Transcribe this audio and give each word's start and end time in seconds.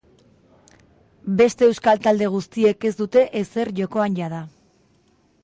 Beste 1.41 1.67
euskal 1.73 2.01
talde 2.07 2.31
guztiek 2.37 2.89
ez 2.91 2.93
dute 3.03 3.27
ezer 3.43 3.75
jokoan 3.83 4.19
jada. 4.23 4.43